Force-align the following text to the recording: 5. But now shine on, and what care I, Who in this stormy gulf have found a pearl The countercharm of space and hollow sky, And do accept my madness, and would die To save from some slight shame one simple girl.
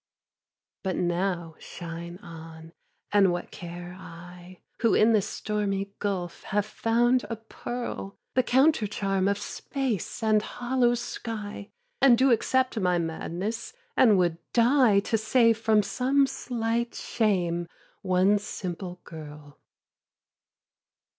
5. 0.83 0.83
But 0.83 0.95
now 0.95 1.53
shine 1.59 2.17
on, 2.23 2.73
and 3.11 3.31
what 3.31 3.51
care 3.51 3.93
I, 3.95 4.61
Who 4.79 4.95
in 4.95 5.13
this 5.13 5.27
stormy 5.29 5.93
gulf 5.99 6.41
have 6.45 6.65
found 6.65 7.23
a 7.29 7.35
pearl 7.35 8.17
The 8.33 8.41
countercharm 8.41 9.27
of 9.29 9.37
space 9.37 10.23
and 10.23 10.41
hollow 10.41 10.95
sky, 10.95 11.69
And 12.01 12.17
do 12.17 12.31
accept 12.31 12.79
my 12.79 12.97
madness, 12.97 13.73
and 13.95 14.17
would 14.17 14.39
die 14.53 15.01
To 15.01 15.19
save 15.19 15.59
from 15.59 15.83
some 15.83 16.25
slight 16.25 16.95
shame 16.95 17.67
one 18.01 18.39
simple 18.39 19.01
girl. 19.03 19.59